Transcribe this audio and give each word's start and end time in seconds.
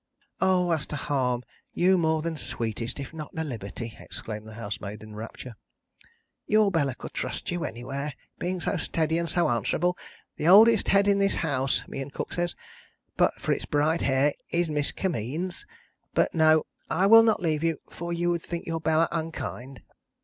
"O! 0.39 0.71
As 0.71 0.87
to 0.87 0.95
harm, 0.95 1.43
you 1.73 1.95
more 1.95 2.23
than 2.23 2.35
sweetest, 2.35 2.99
if 2.99 3.13
not 3.13 3.29
a 3.37 3.43
liberty," 3.43 3.95
exclaimed 3.99 4.47
the 4.47 4.55
housemaid, 4.55 5.03
in 5.03 5.13
a 5.13 5.15
rapture, 5.15 5.53
"your 6.47 6.71
Bella 6.71 6.95
could 6.95 7.13
trust 7.13 7.51
you 7.51 7.63
anywhere, 7.63 8.15
being 8.39 8.59
so 8.61 8.77
steady, 8.77 9.19
and 9.19 9.29
so 9.29 9.47
answerable. 9.47 9.95
The 10.37 10.47
oldest 10.47 10.87
head 10.87 11.07
in 11.07 11.19
this 11.19 11.35
house 11.35 11.87
(me 11.87 12.01
and 12.01 12.11
Cook 12.11 12.33
says), 12.33 12.55
but 13.15 13.39
for 13.39 13.51
its 13.51 13.65
bright 13.67 14.01
hair, 14.01 14.33
is 14.49 14.69
Miss 14.71 14.91
Kimmeens. 14.91 15.67
But 16.15 16.33
no, 16.33 16.65
I 16.89 17.05
will 17.05 17.21
not 17.21 17.39
leave 17.39 17.63
you; 17.63 17.77
for 17.91 18.11
you 18.11 18.31
would 18.31 18.41
think 18.41 18.65
your 18.65 18.81
Bella 18.81 19.07
unkind." 19.11 19.83